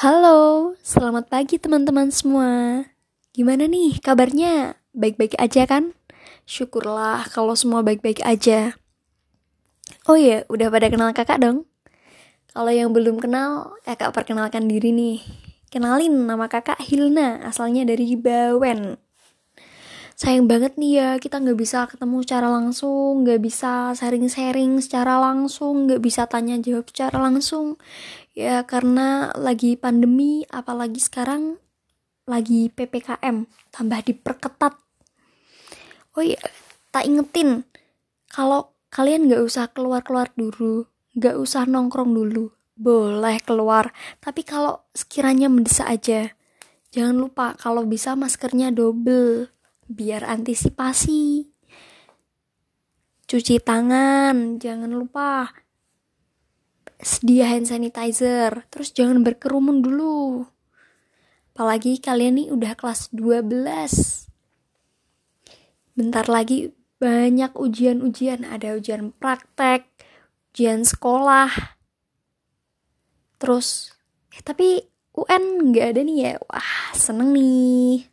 [0.00, 2.88] Halo, selamat pagi teman-teman semua.
[3.36, 4.80] Gimana nih kabarnya?
[4.96, 5.92] Baik-baik aja kan?
[6.48, 8.80] Syukurlah kalau semua baik-baik aja.
[10.08, 11.68] Oh iya, udah pada kenal kakak dong?
[12.48, 15.20] Kalau yang belum kenal, kakak perkenalkan diri nih.
[15.68, 18.96] Kenalin nama kakak Hilna, asalnya dari Bawen.
[20.16, 25.88] Sayang banget nih ya, kita nggak bisa ketemu secara langsung, nggak bisa sharing-sharing secara langsung,
[25.88, 27.80] nggak bisa tanya jawab secara langsung
[28.34, 31.58] ya karena lagi pandemi apalagi sekarang
[32.30, 34.74] lagi PPKM tambah diperketat.
[36.14, 36.38] Oh iya
[36.90, 37.66] tak ingetin
[38.30, 40.86] kalau kalian nggak usah keluar-keluar dulu
[41.18, 43.92] nggak usah nongkrong dulu boleh keluar.
[44.22, 46.32] Tapi kalau sekiranya mendesak aja
[46.90, 49.50] jangan lupa kalau bisa maskernya double
[49.90, 51.50] biar antisipasi.
[53.30, 55.50] Cuci tangan jangan lupa
[57.00, 58.64] sedia hand sanitizer.
[58.68, 60.44] Terus jangan berkerumun dulu.
[61.52, 64.30] Apalagi kalian nih udah kelas 12
[65.98, 68.48] bentar lagi banyak ujian-ujian.
[68.48, 69.84] Ada ujian praktek
[70.52, 71.50] ujian sekolah.
[73.40, 73.96] Terus
[74.32, 74.84] eh tapi
[75.16, 76.32] UN nggak ada nih ya?
[76.48, 78.08] Wah seneng nih.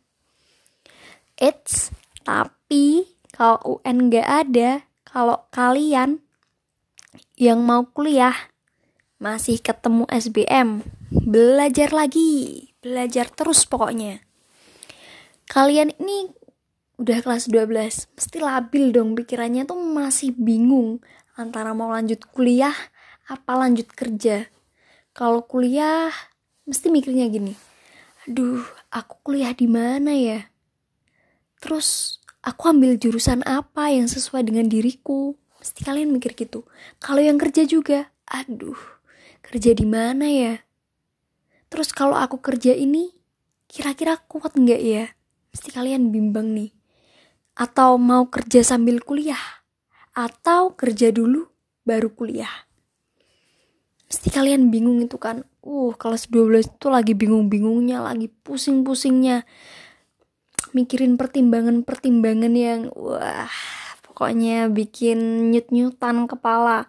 [1.38, 1.94] It's
[2.26, 6.20] tapi kalau UN nggak ada kalau kalian
[7.38, 8.34] yang mau kuliah
[9.18, 14.22] masih ketemu SBM, belajar lagi, belajar terus pokoknya.
[15.50, 16.30] Kalian ini
[17.02, 21.02] udah kelas 12, mesti labil dong pikirannya tuh masih bingung
[21.34, 22.74] antara mau lanjut kuliah
[23.26, 24.46] apa lanjut kerja.
[25.10, 26.14] Kalau kuliah
[26.62, 27.58] mesti mikirnya gini.
[28.26, 30.46] Aduh, aku kuliah di mana ya?
[31.58, 35.34] Terus aku ambil jurusan apa yang sesuai dengan diriku?
[35.58, 36.62] Mesti kalian mikir gitu.
[37.02, 38.97] Kalau yang kerja juga, aduh,
[39.48, 40.60] kerja di mana ya?
[41.72, 43.16] Terus kalau aku kerja ini,
[43.64, 45.08] kira-kira kuat nggak ya?
[45.56, 46.76] Mesti kalian bimbang nih.
[47.56, 49.40] Atau mau kerja sambil kuliah?
[50.12, 51.48] Atau kerja dulu
[51.88, 52.68] baru kuliah?
[54.12, 55.48] Mesti kalian bingung itu kan.
[55.64, 59.48] Uh, kelas 12 itu lagi bingung-bingungnya, lagi pusing-pusingnya.
[60.76, 63.48] Mikirin pertimbangan-pertimbangan yang wah,
[64.04, 66.84] pokoknya bikin nyut-nyutan kepala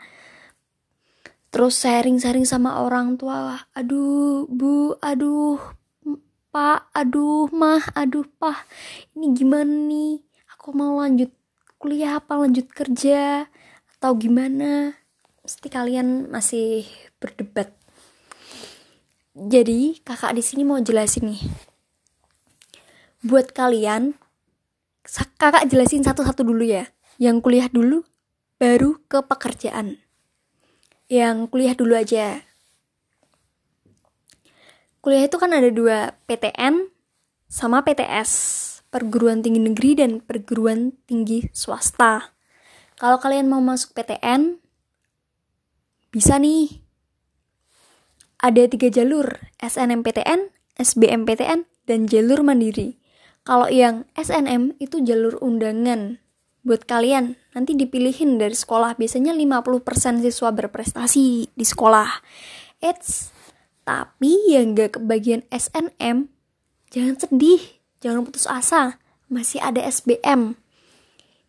[1.50, 5.58] terus sharing-sharing sama orang tua aduh bu aduh
[6.50, 8.66] pak aduh mah aduh pah
[9.14, 10.26] ini gimana nih?
[10.58, 11.30] Aku mau lanjut
[11.78, 13.46] kuliah apa lanjut kerja
[13.98, 14.98] atau gimana?
[15.46, 16.90] Mesti kalian masih
[17.22, 17.72] berdebat.
[19.38, 21.42] Jadi kakak di sini mau jelasin nih.
[23.24, 24.18] Buat kalian
[25.38, 26.90] kakak jelasin satu-satu dulu ya.
[27.22, 28.04] Yang kuliah dulu
[28.58, 30.02] baru ke pekerjaan
[31.10, 32.46] yang kuliah dulu aja.
[35.02, 36.94] Kuliah itu kan ada dua, PTN
[37.50, 38.32] sama PTS,
[38.94, 42.38] perguruan tinggi negeri dan perguruan tinggi swasta.
[42.94, 44.62] Kalau kalian mau masuk PTN,
[46.14, 46.86] bisa nih.
[48.40, 53.02] Ada tiga jalur, SNMPTN, SBMPTN, dan jalur mandiri.
[53.44, 56.22] Kalau yang SNM itu jalur undangan,
[56.70, 58.94] buat kalian nanti dipilihin dari sekolah.
[58.94, 62.22] Biasanya 50% siswa berprestasi di sekolah.
[62.78, 63.34] Eits,
[63.82, 66.30] tapi yang gak kebagian SNM
[66.94, 67.82] jangan sedih.
[68.00, 69.02] Jangan putus asa.
[69.28, 70.54] Masih ada SBM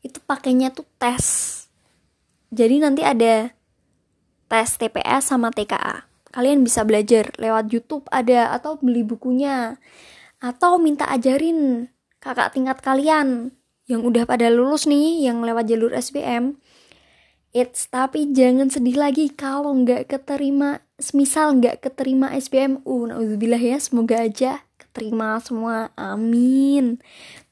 [0.01, 1.25] itu pakainya tuh tes.
[2.49, 3.53] Jadi nanti ada
[4.49, 9.77] tes TPS sama TKA kalian bisa belajar lewat YouTube ada atau beli bukunya.
[10.41, 11.91] Atau minta ajarin
[12.23, 13.53] kakak tingkat kalian
[13.91, 16.55] yang udah pada lulus nih yang lewat jalur SBM
[17.51, 23.75] It's tapi jangan sedih lagi kalau nggak keterima semisal nggak keterima SBM uh naudzubillah ya
[23.83, 27.03] semoga aja keterima semua amin.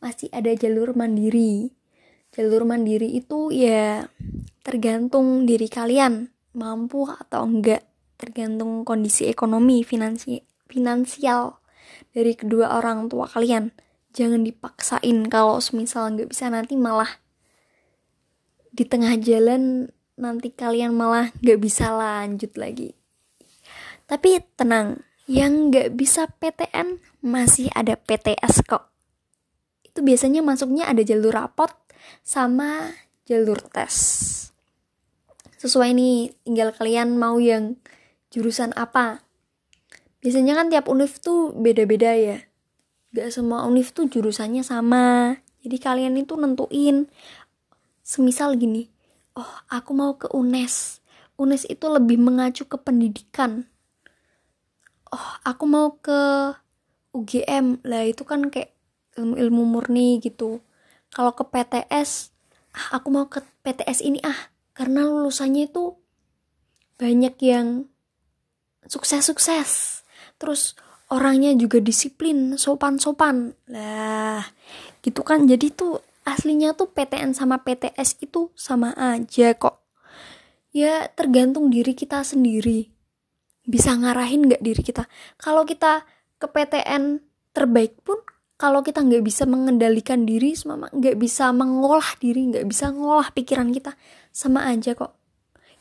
[0.03, 1.75] Masih ada jalur mandiri.
[2.31, 4.07] Jalur mandiri itu ya
[4.63, 7.83] tergantung diri kalian mampu atau enggak
[8.19, 11.59] tergantung kondisi ekonomi finansi finansial
[12.15, 13.71] dari kedua orang tua kalian
[14.13, 17.21] jangan dipaksain kalau semisal nggak bisa nanti malah
[18.73, 22.95] di tengah jalan nanti kalian malah nggak bisa lanjut lagi.
[24.09, 28.89] Tapi tenang yang nggak bisa PTN masih ada PTS kok.
[29.85, 31.71] Itu biasanya masuknya ada jalur rapot
[32.25, 32.97] sama
[33.29, 33.95] jalur tes.
[35.59, 37.77] Sesuai nih tinggal kalian mau yang
[38.31, 39.27] jurusan apa.
[40.23, 42.49] Biasanya kan tiap univ tuh beda-beda ya
[43.15, 45.39] gak semua univ tuh jurusannya sama.
[45.65, 47.09] Jadi kalian itu nentuin.
[48.05, 48.89] Semisal gini
[49.39, 50.99] oh aku mau ke UNES.
[51.39, 53.71] UNES itu lebih mengacu ke pendidikan.
[55.15, 56.53] Oh aku mau ke
[57.15, 58.75] UGM lah itu kan kayak
[59.15, 60.59] ilmu ilmu murni gitu.
[61.15, 62.35] Kalau ke PTS
[62.75, 65.97] ah, aku mau ke PTS ini ah karena lulusannya itu
[66.99, 67.87] banyak yang
[68.91, 70.03] sukses-sukses.
[70.37, 70.75] Terus
[71.09, 73.57] orangnya juga disiplin sopan-sopan.
[73.69, 74.45] Lah
[75.01, 75.49] gitu kan.
[75.49, 79.81] Jadi tuh aslinya tuh PTN sama PTS itu sama aja kok.
[80.73, 82.93] Ya tergantung diri kita sendiri.
[83.65, 85.09] Bisa ngarahin nggak diri kita?
[85.41, 86.05] Kalau kita
[86.39, 87.25] ke PTN
[87.57, 88.21] terbaik pun
[88.59, 93.71] kalau kita nggak bisa mengendalikan diri sama nggak bisa mengolah diri nggak bisa ngolah pikiran
[93.71, 93.97] kita
[94.35, 95.17] sama aja kok.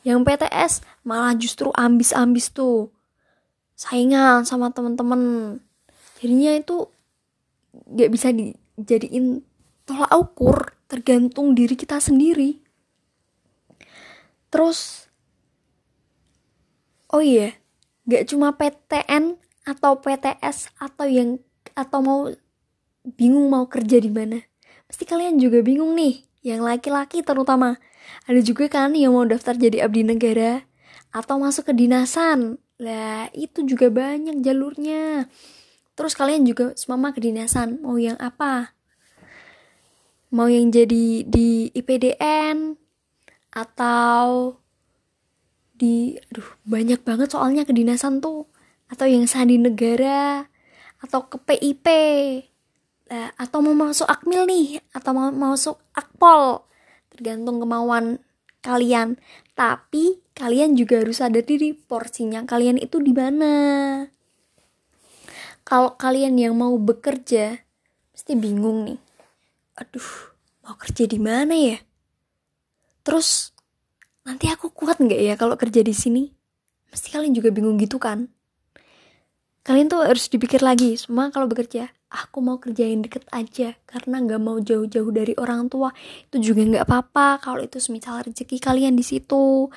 [0.06, 0.72] Yang PTS
[1.04, 2.94] malah justru ambis-ambis tuh
[3.78, 5.56] saingan sama temen-temen
[6.18, 6.90] jadinya itu
[7.86, 9.46] nggak bisa dijadiin
[9.86, 12.58] tolak ukur tergantung diri kita sendiri
[14.50, 15.06] terus
[17.14, 17.54] oh iya
[18.08, 19.38] nggak cuma PTN
[19.68, 21.38] atau PTS atau yang
[21.76, 22.20] atau mau
[23.04, 24.40] bingung mau kerja di mana.
[24.88, 27.76] Pasti kalian juga bingung nih, yang laki-laki terutama.
[28.24, 30.64] Ada juga kan yang mau daftar jadi abdi negara
[31.12, 32.56] atau masuk ke dinasan.
[32.78, 35.26] Lah, itu juga banyak jalurnya.
[35.98, 38.78] Terus kalian juga semama kedinasan, mau yang apa?
[40.30, 42.78] Mau yang jadi di IPDN
[43.50, 44.54] atau
[45.78, 48.50] di aduh banyak banget soalnya kedinasan tuh
[48.90, 50.46] atau yang sandi negara
[50.98, 51.86] atau ke PIP
[53.14, 56.66] uh, atau mau masuk akmil nih atau mau masuk akpol
[57.14, 58.18] tergantung kemauan
[58.58, 59.16] kalian
[59.58, 62.46] tapi kalian juga harus sadar diri porsinya.
[62.46, 63.50] Kalian itu di mana?
[65.66, 67.58] Kalau kalian yang mau bekerja
[68.14, 69.00] pasti bingung nih.
[69.82, 70.30] Aduh
[70.62, 71.82] mau kerja di mana ya?
[73.02, 73.50] Terus
[74.22, 76.30] nanti aku kuat nggak ya kalau kerja di sini?
[76.86, 78.30] Pasti kalian juga bingung gitu kan?
[79.66, 84.40] Kalian tuh harus dipikir lagi semua kalau bekerja aku mau kerjain deket aja karena nggak
[84.40, 85.92] mau jauh-jauh dari orang tua.
[86.28, 89.68] Itu juga nggak apa-apa kalau itu semisal rezeki kalian di situ.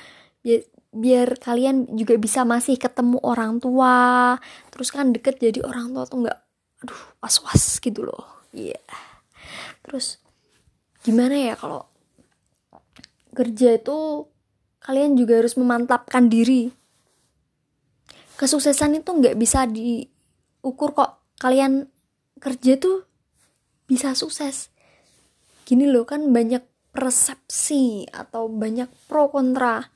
[0.92, 4.36] Biar kalian juga bisa masih ketemu orang tua.
[4.72, 6.40] Terus kan deket jadi orang tua tuh nggak
[6.82, 8.48] aduh was-was gitu loh.
[8.52, 8.76] Iya.
[8.76, 9.00] Yeah.
[9.82, 10.22] terus
[11.02, 11.90] gimana ya kalau
[13.34, 14.30] kerja itu
[14.84, 16.72] kalian juga harus memantapkan diri.
[18.40, 21.22] Kesuksesan itu nggak bisa diukur kok.
[21.38, 21.91] Kalian
[22.42, 23.06] kerja tuh
[23.86, 24.74] bisa sukses.
[25.64, 29.88] Gini loh kan banyak persepsi atau banyak pro kontra.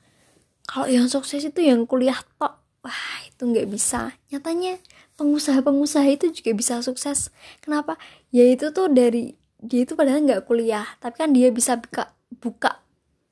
[0.64, 4.14] Kalau yang sukses itu yang kuliah tok wah itu nggak bisa.
[4.32, 4.78] Nyatanya
[5.18, 7.34] pengusaha-pengusaha itu juga bisa sukses.
[7.60, 7.98] Kenapa?
[8.30, 12.78] Ya itu tuh dari dia itu padahal nggak kuliah tapi kan dia bisa buka buka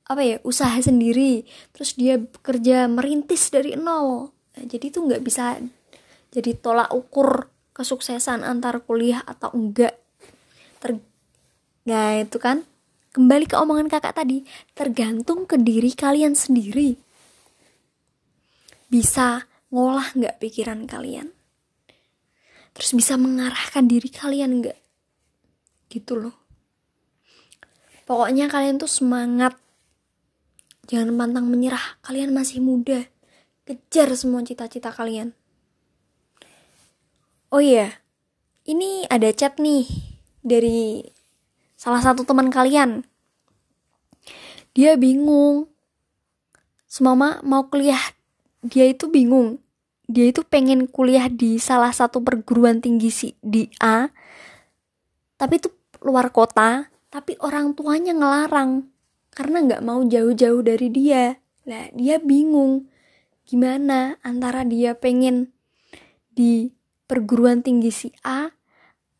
[0.05, 1.47] apa ya usaha sendiri.
[1.73, 4.35] Terus dia bekerja merintis dari nol.
[4.55, 5.59] Nah, jadi itu nggak bisa
[6.29, 9.99] jadi tolak ukur kesuksesan antar kuliah atau enggak.
[10.79, 10.95] Ter
[11.83, 12.63] nah itu kan.
[13.11, 14.43] Kembali ke omongan kakak tadi
[14.75, 16.99] tergantung ke diri kalian sendiri.
[18.91, 21.31] Bisa ngolah nggak pikiran kalian?
[22.75, 24.79] Terus bisa mengarahkan diri kalian nggak?
[25.87, 26.35] Gitu loh.
[28.03, 29.55] Pokoknya kalian tuh semangat.
[30.91, 32.03] Jangan pantang menyerah.
[32.03, 33.07] Kalian masih muda.
[33.63, 35.31] Kejar semua cita-cita kalian
[37.55, 38.03] Oh iya,
[38.67, 39.87] ini ada chat nih
[40.43, 41.07] dari
[41.79, 43.07] salah satu teman kalian.
[44.75, 45.71] Dia bingung.
[46.83, 48.11] Semama mau kuliah,
[48.59, 49.63] dia itu bingung.
[50.03, 54.11] Dia itu pengen kuliah di salah satu perguruan tinggi si di A,
[55.39, 55.71] tapi itu
[56.03, 58.91] luar kota, tapi orang tuanya ngelarang
[59.31, 61.39] karena nggak mau jauh-jauh dari dia.
[61.63, 62.91] Lah, dia bingung
[63.47, 65.55] gimana antara dia pengen
[66.35, 66.74] di
[67.05, 68.49] perguruan tinggi si A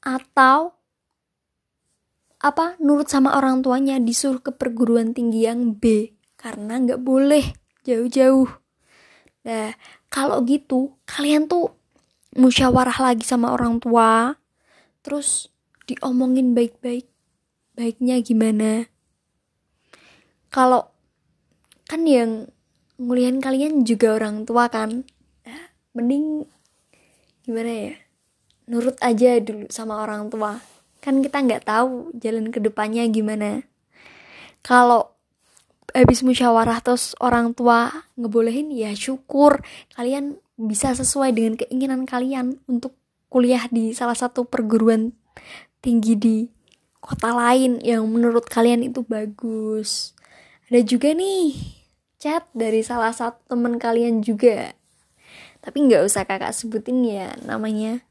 [0.01, 0.73] atau
[2.41, 7.55] apa nurut sama orang tuanya disuruh ke perguruan tinggi yang B karena nggak boleh
[7.87, 8.49] jauh-jauh.
[9.45, 9.73] Nah
[10.13, 11.73] kalau gitu kalian tuh
[12.35, 14.35] musyawarah lagi sama orang tua,
[14.99, 15.49] terus
[15.87, 17.07] diomongin baik-baik,
[17.73, 18.91] baiknya gimana?
[20.51, 20.91] Kalau
[21.87, 22.51] kan yang
[22.99, 25.07] ngulian kalian juga orang tua kan,
[25.47, 25.63] nah,
[25.95, 26.47] mending
[27.45, 27.93] gimana ya?
[28.65, 30.57] Nurut aja dulu sama orang tua.
[30.99, 33.61] Kan kita nggak tahu jalan ke depannya gimana.
[34.65, 35.13] Kalau
[35.93, 39.61] habis musyawarah terus orang tua ngebolehin ya syukur.
[39.93, 42.97] Kalian bisa sesuai dengan keinginan kalian untuk
[43.29, 45.13] kuliah di salah satu perguruan
[45.85, 46.37] tinggi di
[46.97, 50.17] kota lain yang menurut kalian itu bagus.
[50.73, 51.53] Ada juga nih
[52.17, 54.73] chat dari salah satu teman kalian juga
[55.65, 58.05] tapi nggak usah kakak sebutin ya namanya.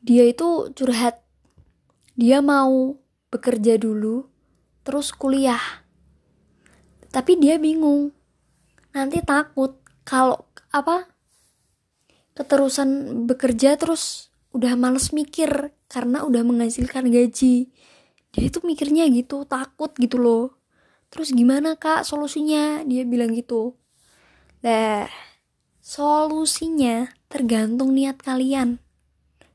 [0.00, 1.20] Dia itu curhat.
[2.16, 2.96] Dia mau
[3.28, 4.24] bekerja dulu
[4.88, 5.60] terus kuliah.
[7.12, 8.16] Tapi dia bingung.
[8.96, 11.12] Nanti takut kalau apa
[12.32, 17.68] keterusan bekerja terus udah males mikir karena udah menghasilkan gaji.
[18.32, 20.56] Dia itu mikirnya gitu takut gitu loh.
[21.12, 22.80] Terus gimana kak solusinya?
[22.88, 23.76] Dia bilang gitu
[24.62, 25.10] Nah,
[25.82, 28.78] solusinya tergantung niat kalian.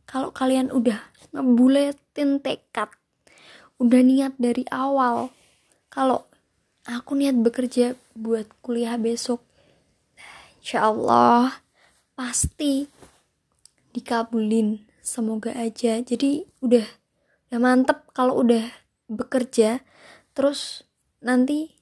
[0.03, 0.99] Kalau kalian udah
[1.31, 2.91] ngebuletin tekad,
[3.79, 5.31] udah niat dari awal,
[5.87, 6.27] kalau
[6.83, 9.39] aku niat bekerja buat kuliah besok,
[10.59, 11.63] insya Allah
[12.11, 12.91] pasti
[13.95, 14.83] dikabulin.
[14.99, 16.03] Semoga aja.
[16.03, 16.83] Jadi udah
[17.47, 18.67] udah mantep kalau udah
[19.07, 19.79] bekerja,
[20.35, 20.83] terus
[21.23, 21.76] nanti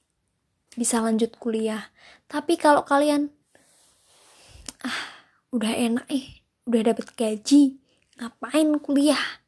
[0.76, 1.88] bisa lanjut kuliah.
[2.28, 3.32] Tapi kalau kalian
[4.84, 5.00] ah
[5.50, 7.80] udah enak eh udah dapet gaji
[8.20, 9.40] ngapain kuliah?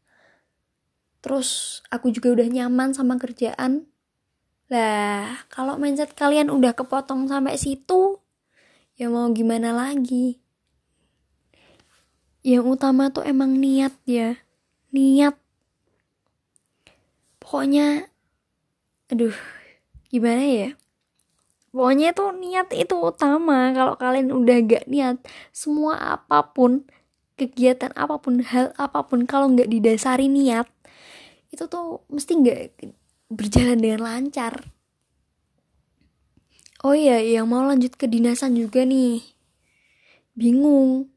[1.20, 3.84] Terus aku juga udah nyaman sama kerjaan.
[4.72, 8.20] Lah kalau mindset kalian udah kepotong sampai situ
[8.96, 10.40] ya mau gimana lagi?
[12.40, 14.40] Yang utama tuh emang niat ya
[14.96, 15.36] niat.
[17.36, 18.08] Pokoknya
[19.08, 19.36] aduh
[20.08, 20.77] gimana ya
[21.70, 23.72] pokoknya itu niat itu utama.
[23.76, 25.22] Kalau kalian udah gak niat
[25.52, 26.88] semua apa pun
[27.38, 30.66] kegiatan apa pun hal apa pun kalau nggak didasari niat
[31.54, 32.60] itu tuh mesti nggak
[33.30, 34.74] berjalan dengan lancar.
[36.82, 39.22] Oh iya yang mau lanjut ke dinasan juga nih.
[40.38, 41.10] Bingung.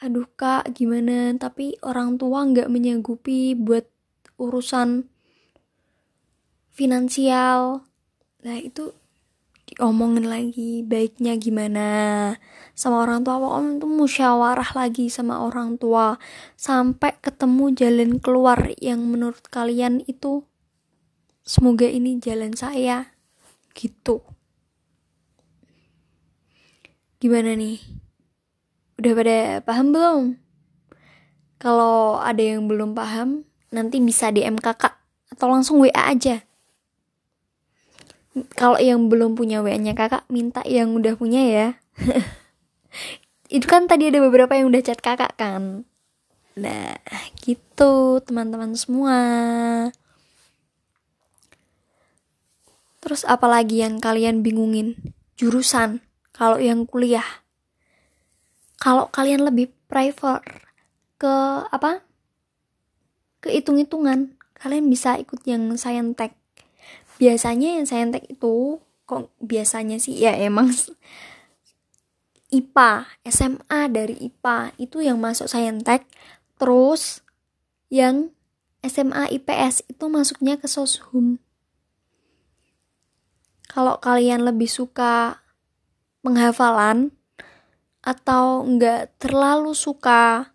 [0.00, 1.36] Aduh kak gimana?
[1.36, 3.84] Tapi orang tua nggak menyanggupi buat
[4.40, 5.08] urusan
[6.72, 7.84] finansial.
[8.44, 8.96] Nah itu
[9.74, 11.88] diomongin lagi baiknya gimana
[12.78, 13.42] sama orang tua.
[13.42, 16.16] Om tuh musyawarah lagi sama orang tua.
[16.54, 20.46] Sampai ketemu jalan keluar yang menurut kalian itu
[21.42, 23.12] semoga ini jalan saya
[23.74, 24.22] gitu.
[27.18, 27.82] Gimana nih?
[29.02, 30.22] Udah pada paham belum?
[31.58, 33.42] Kalau ada yang belum paham
[33.74, 34.94] nanti bisa DM kakak
[35.34, 36.46] atau langsung WA aja
[38.58, 41.68] kalau yang belum punya WA-nya kakak minta yang udah punya ya.
[43.54, 45.86] Itu kan tadi ada beberapa yang udah chat kakak kan?
[46.58, 46.98] Nah
[47.38, 49.18] gitu teman-teman semua.
[52.98, 54.98] Terus apalagi yang kalian bingungin?
[55.38, 56.02] Jurusan
[56.34, 57.26] kalau yang kuliah.
[58.82, 60.42] Kalau kalian lebih prefer
[61.22, 61.34] ke
[61.70, 62.02] apa?
[63.38, 65.76] Ke hitung-hitungan kalian bisa ikut yang
[66.16, 66.32] tech
[67.20, 70.72] biasanya yang saintek itu kok biasanya sih ya emang
[72.54, 72.90] IPA
[73.26, 76.06] SMA dari IPA itu yang masuk saintek.
[76.54, 77.26] Terus
[77.90, 78.30] yang
[78.84, 81.42] SMA IPS itu masuknya ke soshum.
[83.66, 85.42] Kalau kalian lebih suka
[86.22, 87.10] penghafalan
[88.04, 90.54] atau nggak terlalu suka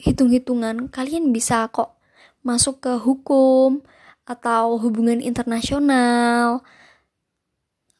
[0.00, 1.94] hitung-hitungan kalian bisa kok
[2.42, 3.84] masuk ke hukum
[4.22, 6.62] atau hubungan internasional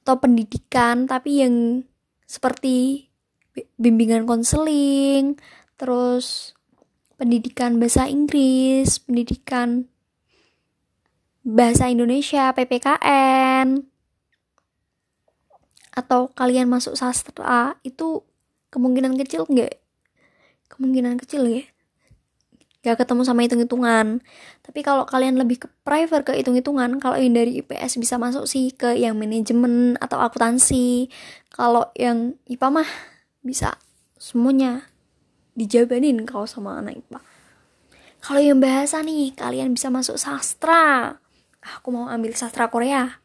[0.03, 1.87] atau pendidikan tapi yang
[2.27, 3.07] seperti
[3.79, 5.39] bimbingan konseling
[5.79, 6.55] terus
[7.19, 9.91] pendidikan bahasa Inggris pendidikan
[11.43, 13.83] bahasa Indonesia PPKN
[15.93, 18.25] atau kalian masuk sastra itu
[18.73, 19.77] kemungkinan kecil nggak?
[20.73, 21.72] Kemungkinan kecil ya
[22.83, 24.21] gak ketemu sama hitung-hitungan.
[24.63, 28.75] Tapi kalau kalian lebih ke private ke hitung-hitungan kalau yang dari IPS bisa masuk sih
[28.75, 31.11] ke yang manajemen atau akuntansi.
[31.51, 32.91] Kalau yang IPA mah
[33.43, 33.79] bisa
[34.19, 34.87] semuanya
[35.55, 37.33] dijabanin kalau sama anak IPA
[38.23, 41.19] kalau yang bahasa nih kalian bisa masuk sastra.
[41.59, 43.19] Aku mau ambil sastra Korea.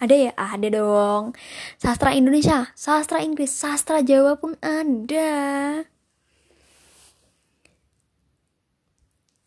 [0.00, 0.32] Ada ya?
[0.32, 1.36] Ada dong.
[1.76, 5.84] Sastra Indonesia sastra Inggris sastra Jawa pun ada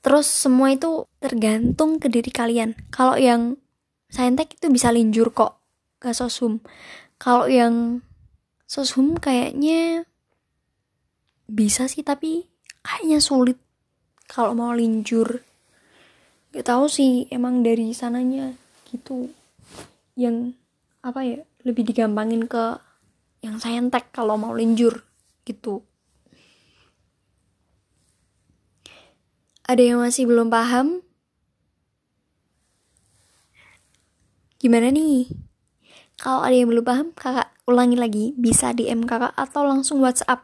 [0.04, 2.76] Terus semua itu tergantung ke diri kalian.
[2.92, 3.56] Kalau yang
[4.12, 5.64] saintek itu bisa linjur kok
[6.04, 6.60] ke sosum.
[7.16, 8.04] Kalau yang
[8.68, 10.04] sosum kayaknya
[11.48, 12.52] bisa sih tapi
[12.84, 13.56] kayaknya sulit
[14.28, 15.40] kalau mau linjur.
[16.52, 18.52] Gak tahu sih emang dari sananya
[18.92, 19.32] gitu.
[20.20, 20.60] Yang
[21.00, 22.76] apa ya lebih digampangin ke
[23.40, 25.00] yang saintek kalau mau linjur
[25.48, 25.80] gitu.
[29.64, 31.00] Ada yang masih belum paham?
[34.60, 35.32] Gimana nih?
[36.20, 40.44] Kalau ada yang belum paham, kakak ulangi lagi bisa DM kakak atau langsung WhatsApp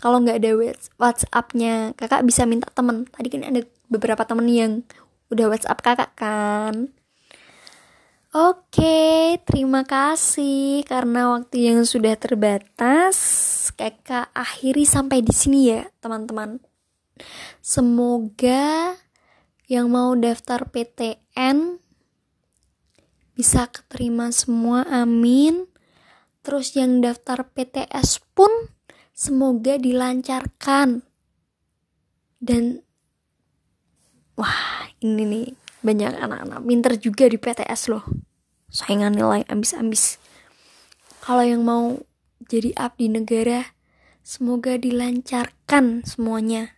[0.00, 0.50] kalau nggak ada
[0.96, 3.60] WhatsAppnya kakak bisa minta temen tadi kan ada
[3.92, 4.72] beberapa temen yang
[5.28, 6.92] udah WhatsApp kakak kan
[8.30, 13.18] Oke, terima kasih karena waktu yang sudah terbatas.
[13.74, 16.62] Kakak akhiri sampai di sini ya, teman-teman.
[17.62, 18.96] Semoga
[19.70, 21.78] yang mau daftar PTN
[23.36, 25.68] bisa keterima semua, amin.
[26.40, 28.50] Terus yang daftar PTS pun
[29.12, 31.04] semoga dilancarkan.
[32.40, 32.80] Dan
[34.34, 35.46] wah, ini nih
[35.80, 38.04] banyak anak-anak pinter juga di PTS loh
[38.70, 40.20] saingan nilai ambis-ambis
[41.24, 41.98] kalau yang mau
[42.46, 43.72] jadi abdi negara
[44.20, 46.76] semoga dilancarkan semuanya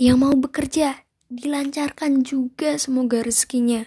[0.00, 3.84] yang mau bekerja dilancarkan juga semoga rezekinya.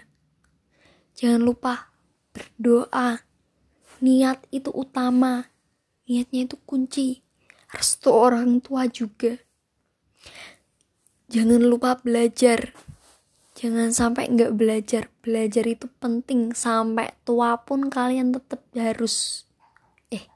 [1.18, 1.90] Jangan lupa
[2.30, 3.26] berdoa.
[3.98, 5.50] Niat itu utama.
[6.06, 7.18] Niatnya itu kunci.
[7.66, 9.42] Restu orang tua juga.
[11.34, 12.70] Jangan lupa belajar.
[13.58, 15.10] Jangan sampai nggak belajar.
[15.18, 16.54] Belajar itu penting.
[16.54, 19.50] Sampai tua pun kalian tetap harus.
[20.14, 20.30] Eh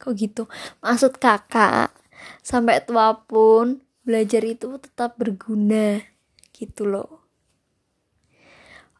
[0.00, 0.48] kok gitu?
[0.80, 1.92] Maksud kakak
[2.40, 6.04] sampai tua pun belajar itu tetap berguna
[6.52, 7.24] gitu loh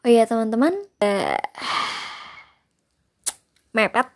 [0.01, 1.39] oh ya teman-teman uh,
[3.71, 4.09] mepet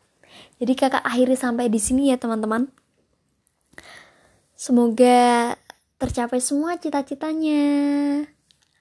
[0.59, 2.67] jadi kakak akhiri sampai di sini ya teman-teman
[4.57, 5.55] semoga
[6.01, 7.69] tercapai semua cita-citanya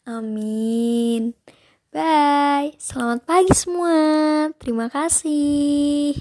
[0.08, 1.36] Amin.
[1.92, 2.72] Bye.
[2.80, 3.92] Selamat pagi semua.
[4.56, 6.16] Terima kasih.